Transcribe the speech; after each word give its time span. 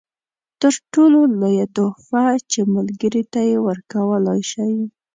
تر 0.61 0.73
ټولو 0.93 1.19
لویه 1.39 1.67
تحفه 1.77 2.25
چې 2.51 2.59
ملګري 2.75 3.23
ته 3.33 3.39
یې 3.49 3.57
ورکولای 3.67 4.41
شئ. 4.51 4.73